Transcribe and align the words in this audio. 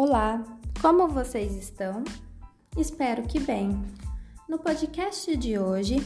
Olá, 0.00 0.44
como 0.80 1.08
vocês 1.08 1.56
estão? 1.56 2.04
Espero 2.76 3.24
que 3.24 3.40
bem. 3.40 3.82
No 4.48 4.56
podcast 4.56 5.36
de 5.36 5.58
hoje 5.58 5.96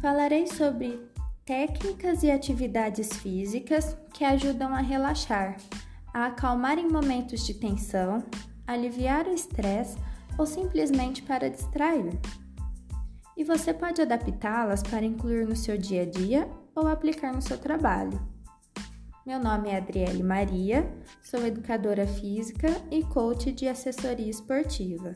falarei 0.00 0.46
sobre 0.46 0.98
técnicas 1.44 2.22
e 2.22 2.30
atividades 2.30 3.12
físicas 3.18 3.94
que 4.14 4.24
ajudam 4.24 4.74
a 4.74 4.80
relaxar, 4.80 5.58
a 6.14 6.28
acalmar 6.28 6.78
em 6.78 6.88
momentos 6.88 7.44
de 7.44 7.52
tensão, 7.52 8.24
aliviar 8.66 9.26
o 9.26 9.34
estresse 9.34 9.98
ou 10.38 10.46
simplesmente 10.46 11.22
para 11.22 11.50
distrair. 11.50 12.18
E 13.36 13.44
você 13.44 13.74
pode 13.74 14.00
adaptá-las 14.00 14.82
para 14.82 15.04
incluir 15.04 15.46
no 15.46 15.56
seu 15.56 15.76
dia 15.76 16.04
a 16.04 16.06
dia 16.06 16.48
ou 16.74 16.88
aplicar 16.88 17.34
no 17.34 17.42
seu 17.42 17.58
trabalho. 17.58 18.18
Meu 19.26 19.38
nome 19.38 19.68
é 19.68 19.76
Adriele 19.76 20.22
Maria, 20.22 20.90
sou 21.22 21.46
educadora 21.46 22.06
física 22.06 22.68
e 22.90 23.04
coach 23.04 23.52
de 23.52 23.68
assessoria 23.68 24.30
esportiva. 24.30 25.12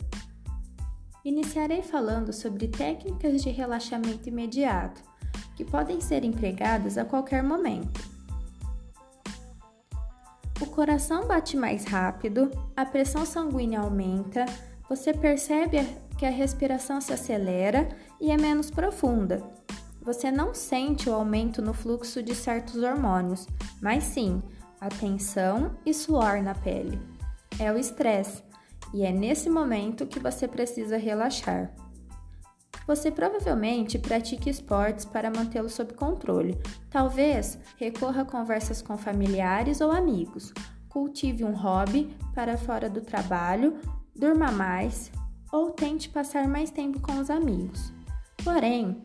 Iniciarei 1.25 1.81
falando 1.81 2.31
sobre 2.31 2.69
técnicas 2.69 3.43
de 3.43 3.49
relaxamento 3.49 4.29
imediato, 4.29 5.03
que 5.57 5.65
podem 5.65 6.03
ser 6.03 6.23
empregadas 6.23 6.99
a 6.99 7.05
qualquer 7.07 7.43
momento. 7.43 7.99
O 10.61 10.67
coração 10.67 11.27
bate 11.27 11.57
mais 11.57 11.87
rápido, 11.87 12.51
a 12.77 12.85
pressão 12.85 13.25
sanguínea 13.25 13.81
aumenta, 13.81 14.45
você 14.87 15.15
percebe 15.15 15.79
que 16.19 16.27
a 16.27 16.31
respiração 16.31 17.01
se 17.01 17.15
acelera 17.15 17.89
e 18.21 18.31
é 18.31 18.37
menos 18.37 18.71
profunda, 18.71 19.43
você 20.05 20.31
não 20.31 20.55
sente 20.55 21.09
o 21.09 21.15
aumento 21.15 21.63
no 21.63 21.73
fluxo 21.73 22.23
de 22.23 22.35
certos 22.35 22.83
hormônios, 22.83 23.47
mas 23.81 24.05
sim 24.05 24.43
a 24.81 24.89
tensão 24.89 25.77
e 25.85 25.95
suor 25.95 26.43
na 26.43 26.55
pele. 26.55 27.01
É 27.59 27.73
o 27.73 27.79
estresse, 27.79 28.43
e 28.93 29.03
é 29.03 29.11
nesse 29.11 29.49
momento 29.49 30.07
que 30.07 30.21
você 30.21 30.47
precisa 30.47 30.99
relaxar. 30.99 31.73
Você 32.87 33.11
provavelmente 33.11 33.99
pratique 33.99 34.51
esportes 34.51 35.07
para 35.07 35.31
mantê-lo 35.31 35.71
sob 35.71 35.95
controle. 35.95 36.59
Talvez 36.91 37.59
recorra 37.79 38.23
a 38.23 38.27
conversas 38.27 38.83
com 38.83 38.99
familiares 38.99 39.81
ou 39.81 39.91
amigos. 39.91 40.53
Cultive 40.91 41.45
um 41.45 41.55
hobby 41.55 42.15
para 42.35 42.59
fora 42.59 42.91
do 42.91 43.01
trabalho, 43.01 43.79
durma 44.15 44.53
mais 44.53 45.11
ou 45.51 45.71
tente 45.71 46.11
passar 46.11 46.47
mais 46.47 46.71
tempo 46.71 47.01
com 47.01 47.19
os 47.19 47.31
amigos. 47.31 47.93
Porém, 48.45 49.01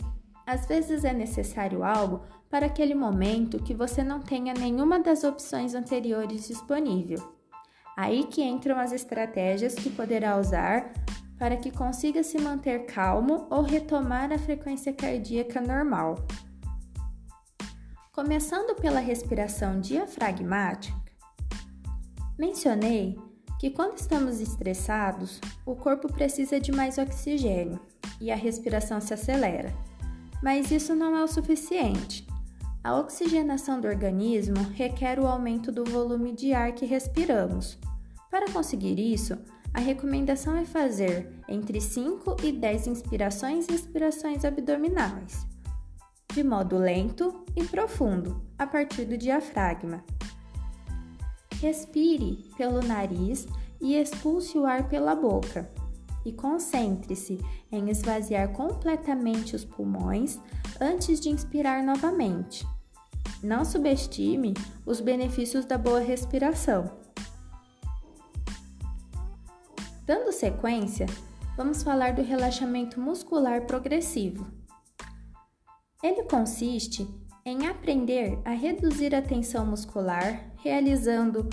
às 0.50 0.66
vezes 0.66 1.05
é 1.05 1.14
necessário 1.14 1.83
algo 1.83 2.22
para 2.50 2.66
aquele 2.66 2.95
momento 2.95 3.61
que 3.61 3.72
você 3.72 4.03
não 4.03 4.19
tenha 4.19 4.52
nenhuma 4.52 5.00
das 5.00 5.23
opções 5.23 5.75
anteriores 5.75 6.47
disponível. 6.47 7.36
Aí 7.95 8.23
que 8.23 8.41
entram 8.41 8.80
as 8.80 8.91
estratégias 8.91 9.75
que 9.75 9.91
poderá 9.91 10.39
usar 10.39 10.91
para 11.38 11.56
que 11.56 11.69
consiga 11.69 12.23
se 12.23 12.41
manter 12.41 12.88
calmo 12.88 13.45
ou 13.52 13.61
retomar 13.61 14.33
a 14.33 14.39
frequência 14.39 14.91
cardíaca 14.91 15.61
normal. 15.61 16.16
Começando 18.11 18.75
pela 18.75 19.00
respiração 19.00 19.80
diafragmática, 19.80 20.97
mencionei 22.39 23.19
que 23.59 23.69
quando 23.69 24.00
estamos 24.00 24.41
estressados, 24.41 25.39
o 25.63 25.75
corpo 25.75 26.11
precisa 26.11 26.59
de 26.59 26.72
mais 26.72 26.97
oxigênio 26.97 27.80
e 28.19 28.31
a 28.31 28.36
respiração 28.36 29.00
se 29.00 29.13
acelera. 29.13 29.72
Mas 30.41 30.71
isso 30.71 30.95
não 30.95 31.15
é 31.15 31.23
o 31.23 31.27
suficiente. 31.27 32.25
A 32.83 32.97
oxigenação 32.97 33.81
do 33.81 33.87
organismo 33.87 34.55
requer 34.73 35.19
o 35.19 35.27
aumento 35.27 35.71
do 35.71 35.83
volume 35.83 36.31
de 36.31 36.53
ar 36.53 36.71
que 36.71 36.85
respiramos. 36.85 37.77
Para 38.31 38.49
conseguir 38.51 38.97
isso, 38.99 39.38
a 39.73 39.79
recomendação 39.79 40.55
é 40.55 40.66
fazer 40.66 41.29
entre 41.47 41.81
5 41.81 42.38
e 42.44 42.51
10 42.51 42.88
inspirações 42.88 43.67
e 43.67 43.73
expirações 43.73 44.45
abdominais, 44.45 45.45
de 46.33 46.44
modo 46.44 46.78
lento 46.78 47.44
e 47.55 47.63
profundo, 47.63 48.41
a 48.57 48.66
partir 48.66 49.05
do 49.05 49.17
diafragma. 49.17 50.03
Respire 51.61 52.49
pelo 52.57 52.81
nariz 52.81 53.45
e 53.81 53.95
expulse 53.95 54.57
o 54.57 54.66
ar 54.66 54.88
pela 54.88 55.16
boca 55.16 55.69
e 56.29 56.34
concentre-se 56.34 57.40
em 57.72 57.90
esvaziar 57.90 58.50
completamente 58.53 59.56
os 59.56 59.66
pulmões 59.66 60.40
antes 60.79 61.19
de 61.19 61.29
inspirar 61.29 61.84
novamente. 61.84 62.66
Não 63.44 63.66
subestime 63.66 64.53
os 64.85 65.01
benefícios 65.01 65.66
da 65.66 65.78
boa 65.78 66.00
respiração. 66.00 66.91
Dando 70.06 70.31
sequência, 70.31 71.07
vamos 71.57 71.84
falar 71.84 72.13
do 72.13 72.22
relaxamento 72.22 73.00
muscular 73.00 73.66
progressivo. 73.66 74.47
Ele 76.01 76.23
consiste 76.23 77.07
em 77.46 77.67
aprender 77.67 78.40
a 78.46 78.51
reduzir 78.51 79.16
a 79.16 79.22
tensão 79.22 79.66
muscular 79.66 80.51
realizando 80.57 81.50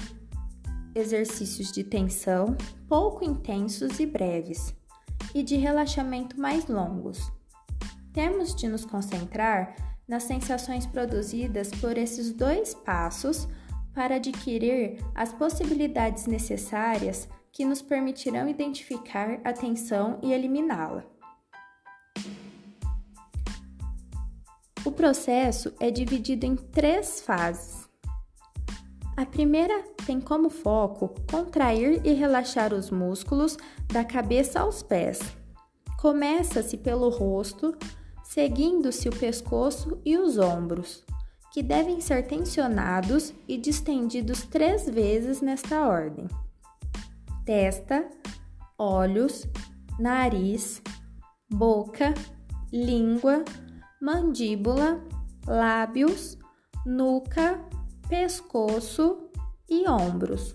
exercícios 0.96 1.70
de 1.70 1.84
tensão 1.84 2.56
pouco 2.88 3.24
intensos 3.24 4.00
e 4.00 4.06
breves, 4.06 4.74
e 5.34 5.42
de 5.42 5.56
relaxamento 5.56 6.40
mais 6.40 6.66
longos. 6.66 7.30
Temos 8.12 8.54
de 8.54 8.66
nos 8.66 8.84
concentrar 8.84 9.76
nas 10.08 10.22
sensações 10.22 10.86
produzidas 10.86 11.70
por 11.70 11.98
esses 11.98 12.32
dois 12.32 12.74
passos 12.74 13.46
para 13.94 14.16
adquirir 14.16 14.98
as 15.14 15.32
possibilidades 15.32 16.26
necessárias 16.26 17.28
que 17.52 17.64
nos 17.64 17.82
permitirão 17.82 18.48
identificar 18.48 19.40
a 19.44 19.52
tensão 19.52 20.18
e 20.22 20.32
eliminá-la. 20.32 21.04
O 24.84 24.92
processo 24.92 25.74
é 25.80 25.90
dividido 25.90 26.46
em 26.46 26.54
três 26.54 27.20
fases. 27.20 27.88
A 29.16 29.26
primeira 29.26 29.95
tem 30.06 30.20
como 30.20 30.48
foco 30.48 31.12
contrair 31.28 32.00
e 32.04 32.12
relaxar 32.12 32.72
os 32.72 32.90
músculos 32.90 33.58
da 33.88 34.04
cabeça 34.04 34.60
aos 34.60 34.82
pés. 34.82 35.18
Começa-se 35.98 36.76
pelo 36.76 37.08
rosto, 37.08 37.76
seguindo-se 38.22 39.08
o 39.08 39.16
pescoço 39.16 39.98
e 40.04 40.16
os 40.16 40.38
ombros, 40.38 41.04
que 41.52 41.60
devem 41.62 42.00
ser 42.00 42.26
tensionados 42.26 43.34
e 43.48 43.58
distendidos 43.58 44.44
três 44.44 44.88
vezes 44.88 45.40
nesta 45.40 45.84
ordem: 45.84 46.28
testa, 47.44 48.08
olhos, 48.78 49.44
nariz, 49.98 50.80
boca, 51.50 52.14
língua, 52.72 53.44
mandíbula, 54.00 55.02
lábios, 55.48 56.38
nuca 56.84 57.60
pescoço 58.08 59.25
e 59.68 59.88
ombros. 59.88 60.54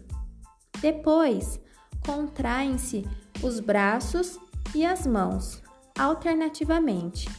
Depois, 0.81 1.59
contraem-se 2.05 3.07
os 3.43 3.59
braços 3.59 4.39
e 4.73 4.85
as 4.85 5.05
mãos, 5.05 5.61
alternativamente. 5.97 7.29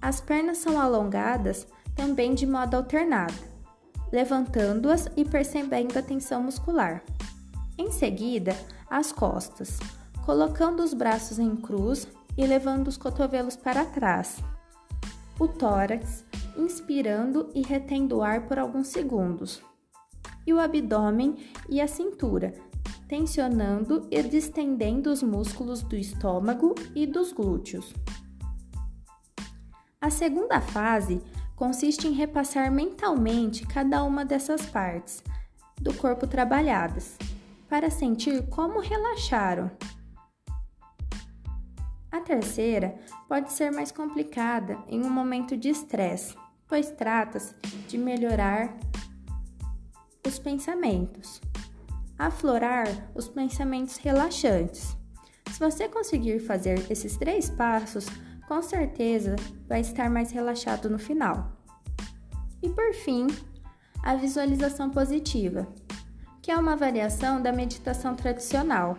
As 0.00 0.20
pernas 0.20 0.58
são 0.58 0.80
alongadas 0.80 1.66
também 1.94 2.34
de 2.34 2.46
modo 2.46 2.76
alternado, 2.76 3.34
levantando-as 4.10 5.08
e 5.16 5.24
percebendo 5.24 5.98
a 5.98 6.02
tensão 6.02 6.42
muscular. 6.42 7.02
Em 7.78 7.90
seguida, 7.90 8.56
as 8.90 9.12
costas, 9.12 9.78
colocando 10.24 10.82
os 10.82 10.92
braços 10.92 11.38
em 11.38 11.56
cruz 11.56 12.06
e 12.36 12.46
levando 12.46 12.88
os 12.88 12.96
cotovelos 12.96 13.56
para 13.56 13.84
trás. 13.84 14.38
O 15.38 15.48
tórax, 15.48 16.24
inspirando 16.56 17.48
e 17.54 17.62
retendo 17.62 18.18
o 18.18 18.22
ar 18.22 18.46
por 18.46 18.58
alguns 18.58 18.88
segundos, 18.88 19.62
e 20.46 20.52
o 20.52 20.60
abdômen 20.60 21.36
e 21.68 21.80
a 21.80 21.86
cintura, 21.86 22.54
tensionando 23.08 24.06
e 24.10 24.22
distendendo 24.22 25.10
os 25.10 25.22
músculos 25.22 25.82
do 25.82 25.96
estômago 25.96 26.74
e 26.94 27.06
dos 27.06 27.32
glúteos. 27.32 27.92
A 30.00 30.10
segunda 30.10 30.60
fase 30.60 31.20
consiste 31.54 32.08
em 32.08 32.12
repassar 32.12 32.72
mentalmente 32.72 33.66
cada 33.66 34.02
uma 34.02 34.24
dessas 34.24 34.66
partes 34.66 35.22
do 35.80 35.92
corpo 35.94 36.26
trabalhadas, 36.26 37.16
para 37.68 37.90
sentir 37.90 38.46
como 38.48 38.80
relaxaram. 38.80 39.70
A 42.10 42.20
terceira 42.20 42.94
pode 43.28 43.52
ser 43.52 43.72
mais 43.72 43.90
complicada 43.90 44.78
em 44.86 45.02
um 45.02 45.10
momento 45.10 45.56
de 45.56 45.70
estresse, 45.70 46.36
pois 46.68 46.90
trata-se 46.90 47.54
de 47.88 47.96
melhorar 47.96 48.76
os 50.26 50.38
pensamentos, 50.38 51.40
aflorar 52.18 52.86
os 53.14 53.28
pensamentos 53.28 53.96
relaxantes. 53.96 54.96
Se 55.50 55.58
você 55.58 55.88
conseguir 55.88 56.38
fazer 56.38 56.90
esses 56.90 57.16
três 57.16 57.50
passos, 57.50 58.06
com 58.46 58.62
certeza 58.62 59.36
vai 59.68 59.80
estar 59.80 60.08
mais 60.08 60.30
relaxado 60.30 60.88
no 60.88 60.98
final. 60.98 61.52
E 62.62 62.68
por 62.68 62.94
fim, 62.94 63.26
a 64.02 64.14
visualização 64.14 64.90
positiva. 64.90 65.66
que 66.42 66.50
é 66.50 66.56
uma 66.56 66.74
variação 66.74 67.40
da 67.40 67.52
meditação 67.52 68.16
tradicional, 68.16 68.98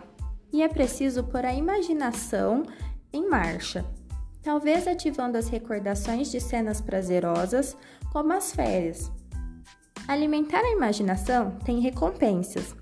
e 0.50 0.62
é 0.62 0.68
preciso 0.68 1.22
pôr 1.24 1.44
a 1.44 1.52
imaginação 1.52 2.62
em 3.12 3.28
marcha, 3.28 3.84
talvez 4.42 4.88
ativando 4.88 5.36
as 5.36 5.48
recordações 5.48 6.30
de 6.30 6.40
cenas 6.40 6.80
prazerosas, 6.80 7.76
como 8.10 8.32
as 8.32 8.52
férias. 8.52 9.12
Alimentar 10.06 10.60
a 10.60 10.70
imaginação 10.70 11.52
tem 11.64 11.80
recompensas. 11.80 12.76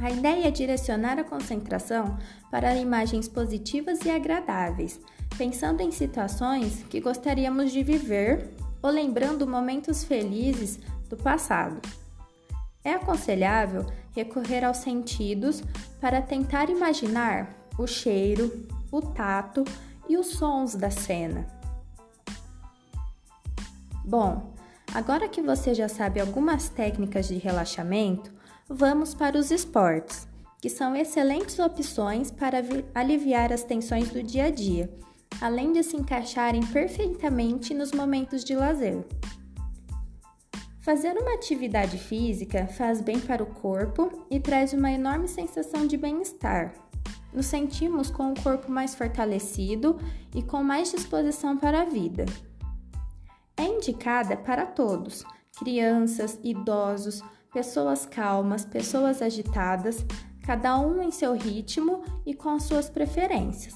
A 0.00 0.10
ideia 0.10 0.48
é 0.48 0.50
direcionar 0.50 1.18
a 1.18 1.24
concentração 1.24 2.18
para 2.50 2.74
imagens 2.74 3.28
positivas 3.28 4.04
e 4.04 4.10
agradáveis, 4.10 5.00
pensando 5.38 5.82
em 5.82 5.92
situações 5.92 6.82
que 6.90 7.00
gostaríamos 7.00 7.70
de 7.70 7.82
viver 7.82 8.50
ou 8.82 8.90
lembrando 8.90 9.46
momentos 9.46 10.02
felizes 10.02 10.80
do 11.08 11.16
passado. 11.16 11.80
É 12.82 12.92
aconselhável 12.92 13.86
recorrer 14.14 14.64
aos 14.64 14.78
sentidos 14.78 15.62
para 16.00 16.20
tentar 16.20 16.68
imaginar 16.68 17.54
o 17.78 17.86
cheiro, 17.86 18.66
o 18.90 19.00
tato 19.00 19.64
e 20.08 20.16
os 20.16 20.26
sons 20.26 20.74
da 20.74 20.90
cena. 20.90 21.46
Bom, 24.04 24.55
agora 24.96 25.28
que 25.28 25.42
você 25.42 25.74
já 25.74 25.90
sabe 25.90 26.18
algumas 26.18 26.70
técnicas 26.70 27.28
de 27.28 27.36
relaxamento, 27.36 28.32
vamos 28.66 29.12
para 29.12 29.36
os 29.36 29.50
esportes, 29.50 30.26
que 30.58 30.70
são 30.70 30.96
excelentes 30.96 31.58
opções 31.58 32.30
para 32.30 32.62
aliviar 32.94 33.52
as 33.52 33.62
tensões 33.62 34.08
do 34.08 34.22
dia 34.22 34.44
a 34.44 34.50
dia, 34.50 34.90
além 35.38 35.70
de 35.74 35.82
se 35.82 35.98
encaixarem 35.98 36.64
perfeitamente 36.68 37.74
nos 37.74 37.92
momentos 37.92 38.42
de 38.42 38.56
lazer. 38.56 39.04
Fazer 40.80 41.12
uma 41.12 41.34
atividade 41.34 41.98
física 41.98 42.66
faz 42.66 43.02
bem 43.02 43.20
para 43.20 43.42
o 43.42 43.46
corpo 43.54 44.24
e 44.30 44.40
traz 44.40 44.72
uma 44.72 44.90
enorme 44.90 45.28
sensação 45.28 45.86
de 45.86 45.98
bem-estar. 45.98 46.72
Nos 47.34 47.44
sentimos 47.44 48.10
com 48.10 48.32
o 48.32 48.42
corpo 48.42 48.72
mais 48.72 48.94
fortalecido 48.94 49.98
e 50.34 50.42
com 50.42 50.62
mais 50.62 50.90
disposição 50.90 51.54
para 51.54 51.82
a 51.82 51.84
vida. 51.84 52.24
É 53.56 53.64
indicada 53.64 54.36
para 54.36 54.66
todos: 54.66 55.24
crianças, 55.58 56.38
idosos, 56.42 57.22
pessoas 57.52 58.04
calmas, 58.04 58.64
pessoas 58.64 59.22
agitadas, 59.22 60.04
cada 60.44 60.78
um 60.78 61.02
em 61.02 61.10
seu 61.10 61.32
ritmo 61.32 62.04
e 62.24 62.34
com 62.34 62.58
suas 62.60 62.88
preferências. 62.90 63.74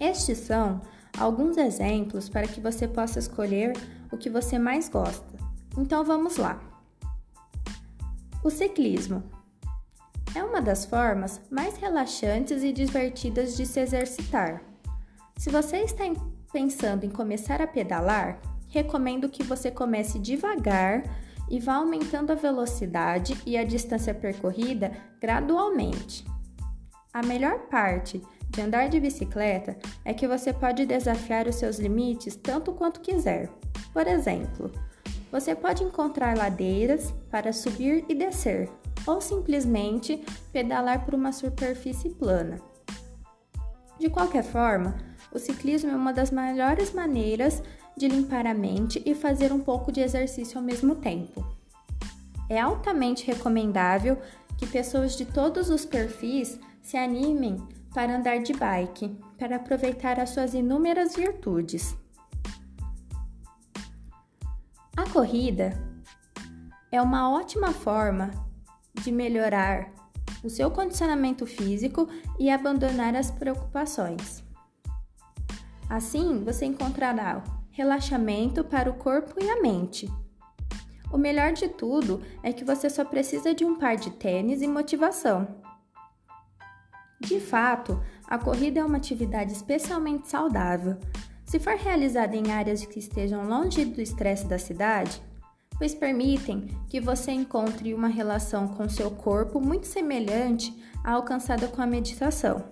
Estes 0.00 0.38
são 0.38 0.80
alguns 1.18 1.56
exemplos 1.56 2.28
para 2.28 2.46
que 2.46 2.60
você 2.60 2.86
possa 2.86 3.18
escolher 3.18 3.72
o 4.10 4.16
que 4.16 4.30
você 4.30 4.58
mais 4.58 4.88
gosta. 4.88 5.36
Então 5.76 6.04
vamos 6.04 6.36
lá. 6.36 6.60
O 8.42 8.50
ciclismo 8.50 9.22
é 10.34 10.42
uma 10.42 10.60
das 10.60 10.84
formas 10.84 11.40
mais 11.50 11.76
relaxantes 11.76 12.62
e 12.62 12.72
divertidas 12.72 13.56
de 13.56 13.66
se 13.66 13.80
exercitar. 13.80 14.62
Se 15.36 15.50
você 15.50 15.78
está 15.78 16.04
pensando 16.52 17.04
em 17.04 17.10
começar 17.10 17.60
a 17.60 17.66
pedalar, 17.66 18.40
recomendo 18.68 19.28
que 19.28 19.42
você 19.42 19.70
comece 19.70 20.18
devagar 20.18 21.02
e 21.50 21.58
vá 21.58 21.74
aumentando 21.74 22.30
a 22.30 22.34
velocidade 22.34 23.36
e 23.46 23.56
a 23.56 23.64
distância 23.64 24.14
percorrida 24.14 24.92
gradualmente. 25.20 26.24
A 27.12 27.22
melhor 27.22 27.60
parte 27.68 28.22
de 28.50 28.60
andar 28.60 28.88
de 28.88 29.00
bicicleta 29.00 29.76
é 30.04 30.12
que 30.12 30.28
você 30.28 30.52
pode 30.52 30.86
desafiar 30.86 31.46
os 31.46 31.56
seus 31.56 31.78
limites 31.78 32.36
tanto 32.36 32.72
quanto 32.72 33.00
quiser. 33.00 33.48
Por 33.92 34.06
exemplo, 34.06 34.70
você 35.30 35.54
pode 35.54 35.84
encontrar 35.84 36.36
ladeiras 36.36 37.12
para 37.30 37.52
subir 37.52 38.04
e 38.08 38.14
descer, 38.14 38.68
ou 39.06 39.20
simplesmente 39.20 40.22
pedalar 40.52 41.04
por 41.04 41.14
uma 41.14 41.32
superfície 41.32 42.10
plana. 42.10 42.60
De 43.98 44.08
qualquer 44.08 44.44
forma, 44.44 44.96
o 45.32 45.38
ciclismo 45.38 45.90
é 45.90 45.96
uma 45.96 46.12
das 46.12 46.30
melhores 46.30 46.92
maneiras 46.92 47.62
de 47.96 48.08
limpar 48.08 48.46
a 48.46 48.54
mente 48.54 49.02
e 49.04 49.14
fazer 49.14 49.52
um 49.52 49.60
pouco 49.60 49.90
de 49.90 50.00
exercício 50.00 50.58
ao 50.58 50.64
mesmo 50.64 50.94
tempo. 50.94 51.44
É 52.48 52.60
altamente 52.60 53.26
recomendável 53.26 54.18
que 54.56 54.66
pessoas 54.66 55.16
de 55.16 55.24
todos 55.24 55.68
os 55.68 55.84
perfis 55.84 56.58
se 56.82 56.96
animem 56.96 57.56
para 57.92 58.16
andar 58.16 58.38
de 58.38 58.52
bike, 58.52 59.16
para 59.38 59.56
aproveitar 59.56 60.18
as 60.18 60.30
suas 60.30 60.54
inúmeras 60.54 61.14
virtudes. 61.14 61.96
A 64.96 65.08
corrida 65.10 65.72
é 66.90 67.00
uma 67.00 67.30
ótima 67.30 67.72
forma 67.72 68.30
de 69.02 69.12
melhorar 69.12 69.92
o 70.42 70.48
seu 70.48 70.70
condicionamento 70.70 71.46
físico 71.46 72.08
e 72.38 72.50
abandonar 72.50 73.14
as 73.14 73.30
preocupações. 73.30 74.47
Assim, 75.88 76.42
você 76.44 76.66
encontrará 76.66 77.42
relaxamento 77.70 78.64
para 78.64 78.90
o 78.90 78.94
corpo 78.94 79.42
e 79.42 79.48
a 79.48 79.62
mente. 79.62 80.10
O 81.12 81.16
melhor 81.16 81.52
de 81.52 81.68
tudo 81.68 82.20
é 82.42 82.52
que 82.52 82.64
você 82.64 82.90
só 82.90 83.04
precisa 83.04 83.54
de 83.54 83.64
um 83.64 83.78
par 83.78 83.96
de 83.96 84.10
tênis 84.10 84.60
e 84.60 84.66
motivação. 84.66 85.46
De 87.20 87.40
fato, 87.40 88.02
a 88.26 88.38
corrida 88.38 88.80
é 88.80 88.84
uma 88.84 88.98
atividade 88.98 89.52
especialmente 89.52 90.28
saudável 90.28 90.98
se 91.48 91.58
for 91.58 91.76
realizada 91.76 92.36
em 92.36 92.52
áreas 92.52 92.84
que 92.84 92.98
estejam 92.98 93.48
longe 93.48 93.82
do 93.82 94.02
estresse 94.02 94.46
da 94.46 94.58
cidade, 94.58 95.22
pois 95.78 95.94
permitem 95.94 96.68
que 96.88 97.00
você 97.00 97.32
encontre 97.32 97.94
uma 97.94 98.08
relação 98.08 98.68
com 98.68 98.86
seu 98.86 99.10
corpo 99.10 99.58
muito 99.58 99.86
semelhante 99.86 100.76
à 101.02 101.12
alcançada 101.12 101.66
com 101.66 101.80
a 101.80 101.86
meditação. 101.86 102.62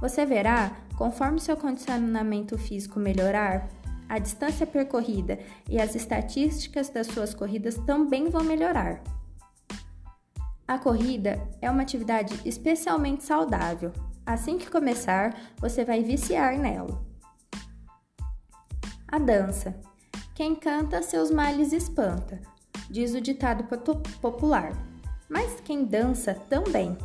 Você 0.00 0.26
verá, 0.26 0.76
conforme 0.96 1.38
seu 1.38 1.56
condicionamento 1.56 2.56
físico 2.56 2.98
melhorar, 2.98 3.68
a 4.08 4.18
distância 4.18 4.66
percorrida 4.66 5.38
e 5.68 5.80
as 5.80 5.94
estatísticas 5.94 6.88
das 6.88 7.08
suas 7.08 7.34
corridas 7.34 7.76
também 7.86 8.30
vão 8.30 8.44
melhorar. 8.44 9.02
A 10.66 10.78
corrida 10.78 11.40
é 11.60 11.70
uma 11.70 11.82
atividade 11.82 12.40
especialmente 12.44 13.24
saudável. 13.24 13.92
Assim 14.24 14.58
que 14.58 14.68
começar, 14.68 15.36
você 15.58 15.84
vai 15.84 16.02
viciar 16.02 16.58
nela. 16.58 17.04
A 19.06 19.18
dança. 19.18 19.78
Quem 20.34 20.54
canta 20.54 21.02
seus 21.02 21.30
males 21.30 21.72
espanta, 21.72 22.40
diz 22.90 23.14
o 23.14 23.20
ditado 23.20 23.64
popular. 24.20 24.72
Mas 25.28 25.60
quem 25.60 25.84
dança 25.84 26.34
também. 26.34 26.96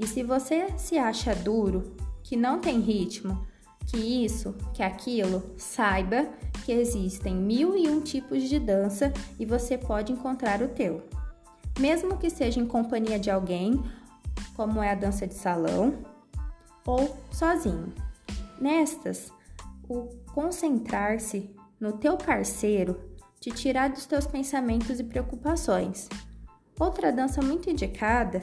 E 0.00 0.06
se 0.06 0.22
você 0.22 0.66
se 0.78 0.98
acha 0.98 1.34
duro, 1.34 1.94
que 2.22 2.36
não 2.36 2.60
tem 2.60 2.80
ritmo, 2.80 3.46
que 3.86 3.96
isso, 3.96 4.54
que 4.72 4.82
aquilo, 4.82 5.42
saiba 5.56 6.28
que 6.64 6.72
existem 6.72 7.34
mil 7.34 7.76
e 7.76 7.88
um 7.88 8.00
tipos 8.00 8.48
de 8.48 8.58
dança 8.58 9.12
e 9.38 9.44
você 9.44 9.76
pode 9.76 10.12
encontrar 10.12 10.62
o 10.62 10.68
teu. 10.68 11.02
Mesmo 11.78 12.16
que 12.18 12.30
seja 12.30 12.60
em 12.60 12.66
companhia 12.66 13.18
de 13.18 13.30
alguém, 13.30 13.82
como 14.54 14.82
é 14.82 14.92
a 14.92 14.94
dança 14.94 15.26
de 15.26 15.34
salão, 15.34 15.94
ou 16.86 17.16
sozinho. 17.30 17.92
Nestas, 18.60 19.32
o 19.88 20.08
concentrar-se 20.32 21.50
no 21.80 21.92
teu 21.92 22.16
parceiro 22.16 23.00
te 23.40 23.50
tirar 23.50 23.90
dos 23.90 24.06
teus 24.06 24.26
pensamentos 24.26 25.00
e 25.00 25.04
preocupações. 25.04 26.08
Outra 26.78 27.12
dança 27.12 27.42
muito 27.42 27.68
indicada 27.68 28.40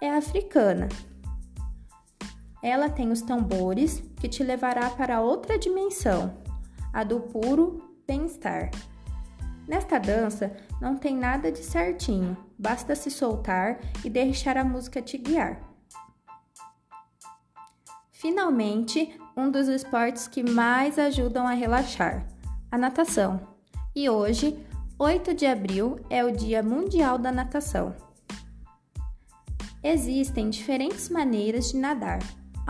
é 0.00 0.08
a 0.08 0.18
africana. 0.18 0.88
Ela 2.62 2.88
tem 2.90 3.10
os 3.10 3.22
tambores 3.22 4.02
que 4.16 4.28
te 4.28 4.42
levará 4.42 4.90
para 4.90 5.20
outra 5.20 5.58
dimensão, 5.58 6.36
a 6.92 7.02
do 7.02 7.20
puro 7.20 7.82
bem-estar. 8.06 8.70
Nesta 9.66 9.98
dança 9.98 10.54
não 10.80 10.96
tem 10.96 11.16
nada 11.16 11.50
de 11.50 11.60
certinho, 11.60 12.36
basta 12.58 12.94
se 12.94 13.10
soltar 13.10 13.78
e 14.04 14.10
deixar 14.10 14.56
a 14.56 14.64
música 14.64 15.00
te 15.00 15.16
guiar. 15.16 15.60
Finalmente, 18.10 19.18
um 19.34 19.50
dos 19.50 19.68
esportes 19.68 20.28
que 20.28 20.42
mais 20.42 20.98
ajudam 20.98 21.46
a 21.46 21.52
relaxar, 21.52 22.26
a 22.70 22.76
natação. 22.76 23.40
E 23.94 24.10
hoje, 24.10 24.58
8 24.98 25.32
de 25.34 25.46
abril, 25.46 25.98
é 26.10 26.22
o 26.22 26.30
Dia 26.30 26.62
Mundial 26.62 27.16
da 27.16 27.32
Natação. 27.32 27.94
Existem 29.82 30.50
diferentes 30.50 31.08
maneiras 31.08 31.70
de 31.70 31.78
nadar, 31.78 32.18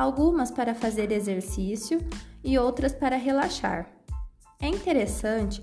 algumas 0.01 0.51
para 0.51 0.75
fazer 0.75 1.13
exercício 1.13 2.01
e 2.43 2.59
outras 2.59 2.93
para 2.93 3.17
relaxar. 3.17 3.87
É 4.59 4.67
interessante 4.67 5.63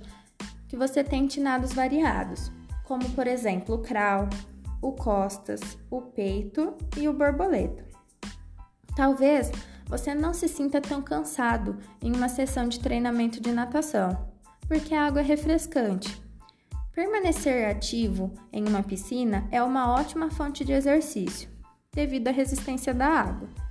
que 0.68 0.78
você 0.78 1.04
tente 1.04 1.40
nados 1.40 1.74
variados, 1.74 2.52
como 2.84 3.10
por 3.12 3.26
exemplo 3.26 3.76
o 3.76 3.80
crawl, 3.80 4.30
o 4.80 4.92
costas, 4.92 5.60
o 5.90 6.02
peito 6.02 6.76
e 6.96 7.08
o 7.08 7.14
borboleta. 7.14 7.84
Talvez 8.96 9.52
você 9.88 10.14
não 10.14 10.34
se 10.34 10.48
sinta 10.48 10.80
tão 10.80 11.02
cansado 11.02 11.78
em 12.02 12.16
uma 12.16 12.30
sessão 12.30 12.68
de 12.68 12.80
treinamento 12.80 13.42
de 13.42 13.52
natação, 13.52 14.30
porque 14.68 14.94
a 14.94 15.06
água 15.06 15.22
é 15.22 15.24
refrescante. 15.24 16.22
Permanecer 16.94 17.70
ativo 17.70 18.32
em 18.54 18.68
uma 18.68 18.84
piscina 18.84 19.48
é 19.52 19.64
uma 19.64 19.94
ótima 19.94 20.30
fonte 20.30 20.64
de 20.64 20.74
exercício, 20.74 21.50
devido 21.92 22.28
à 22.28 22.32
resistência 22.32 22.94
da 22.94 23.08
água. 23.08 23.67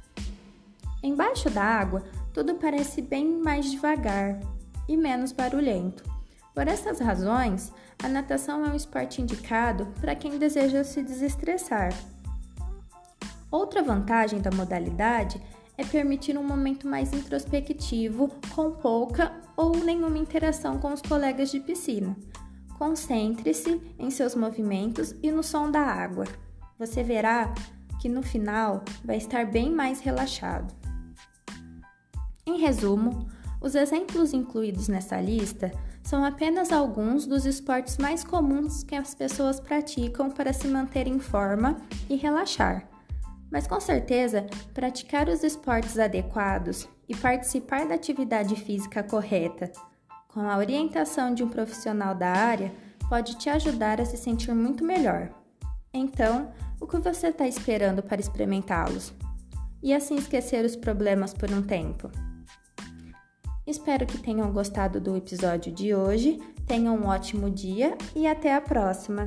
Embaixo 1.06 1.48
da 1.48 1.62
água, 1.62 2.02
tudo 2.34 2.56
parece 2.56 3.00
bem 3.00 3.40
mais 3.40 3.70
devagar 3.70 4.40
e 4.88 4.96
menos 4.96 5.30
barulhento. 5.30 6.02
Por 6.52 6.66
essas 6.66 6.98
razões, 6.98 7.72
a 8.02 8.08
natação 8.08 8.66
é 8.66 8.70
um 8.70 8.74
esporte 8.74 9.22
indicado 9.22 9.86
para 10.00 10.16
quem 10.16 10.36
deseja 10.36 10.82
se 10.82 11.04
desestressar. 11.04 11.92
Outra 13.52 13.84
vantagem 13.84 14.40
da 14.40 14.50
modalidade 14.50 15.40
é 15.78 15.84
permitir 15.84 16.36
um 16.36 16.42
momento 16.42 16.88
mais 16.88 17.12
introspectivo, 17.12 18.28
com 18.52 18.72
pouca 18.72 19.32
ou 19.56 19.76
nenhuma 19.76 20.18
interação 20.18 20.76
com 20.78 20.92
os 20.92 21.00
colegas 21.00 21.52
de 21.52 21.60
piscina. 21.60 22.16
Concentre-se 22.76 23.80
em 23.96 24.10
seus 24.10 24.34
movimentos 24.34 25.14
e 25.22 25.30
no 25.30 25.44
som 25.44 25.70
da 25.70 25.82
água. 25.82 26.24
Você 26.80 27.04
verá 27.04 27.54
que 28.00 28.08
no 28.08 28.24
final 28.24 28.82
vai 29.04 29.18
estar 29.18 29.46
bem 29.46 29.70
mais 29.70 30.00
relaxado. 30.00 30.85
Em 32.46 32.58
resumo, 32.58 33.26
os 33.60 33.74
exemplos 33.74 34.32
incluídos 34.32 34.86
nessa 34.86 35.20
lista 35.20 35.72
são 36.02 36.24
apenas 36.24 36.70
alguns 36.70 37.26
dos 37.26 37.44
esportes 37.44 37.98
mais 37.98 38.22
comuns 38.22 38.84
que 38.84 38.94
as 38.94 39.14
pessoas 39.14 39.58
praticam 39.58 40.30
para 40.30 40.52
se 40.52 40.68
manter 40.68 41.08
em 41.08 41.18
forma 41.18 41.76
e 42.08 42.14
relaxar. 42.14 42.88
Mas 43.50 43.66
com 43.66 43.80
certeza, 43.80 44.46
praticar 44.72 45.28
os 45.28 45.42
esportes 45.42 45.98
adequados 45.98 46.88
e 47.08 47.16
participar 47.16 47.86
da 47.86 47.96
atividade 47.96 48.54
física 48.54 49.02
correta, 49.02 49.72
com 50.28 50.48
a 50.48 50.56
orientação 50.58 51.34
de 51.34 51.42
um 51.42 51.48
profissional 51.48 52.14
da 52.14 52.28
área, 52.28 52.72
pode 53.08 53.36
te 53.38 53.48
ajudar 53.48 54.00
a 54.00 54.04
se 54.04 54.16
sentir 54.16 54.54
muito 54.54 54.84
melhor. 54.84 55.30
Então, 55.92 56.52
o 56.80 56.86
que 56.86 56.98
você 56.98 57.28
está 57.28 57.48
esperando 57.48 58.02
para 58.02 58.20
experimentá-los? 58.20 59.12
E 59.82 59.92
assim 59.92 60.14
esquecer 60.16 60.64
os 60.64 60.76
problemas 60.76 61.32
por 61.32 61.50
um 61.50 61.62
tempo? 61.62 62.10
Espero 63.66 64.06
que 64.06 64.18
tenham 64.18 64.52
gostado 64.52 65.00
do 65.00 65.16
episódio 65.16 65.72
de 65.72 65.92
hoje, 65.92 66.40
tenham 66.68 66.96
um 66.96 67.06
ótimo 67.06 67.50
dia 67.50 67.98
e 68.14 68.24
até 68.24 68.54
a 68.54 68.60
próxima! 68.60 69.26